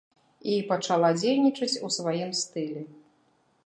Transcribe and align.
І 0.53 0.55
пачала 0.71 1.11
дзейнічаць 1.19 1.71
у 1.87 1.93
сваім 2.01 2.35
стылі. 2.45 2.81